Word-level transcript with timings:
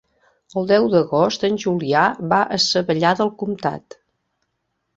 El 0.61 0.63
deu 0.71 0.87
d'agost 0.93 1.45
en 1.49 1.59
Julià 1.65 2.07
va 2.33 2.41
a 2.57 2.59
Savallà 2.65 3.13
del 3.23 3.33
Comtat. 3.45 4.01